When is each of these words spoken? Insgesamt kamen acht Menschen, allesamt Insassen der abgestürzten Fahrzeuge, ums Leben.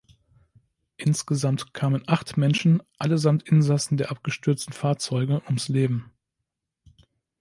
Insgesamt 0.97 1.75
kamen 1.75 2.01
acht 2.07 2.35
Menschen, 2.35 2.81
allesamt 2.97 3.43
Insassen 3.47 3.97
der 3.97 4.09
abgestürzten 4.09 4.73
Fahrzeuge, 4.73 5.43
ums 5.45 5.67
Leben. 5.67 6.11